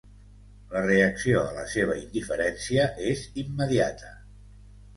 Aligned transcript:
La 0.71 0.81
reacció 0.85 1.43
a 1.49 1.51
la 1.59 1.67
seva 1.75 1.99
indiferència 2.05 2.89
és 3.15 3.23
immediata. 3.45 4.13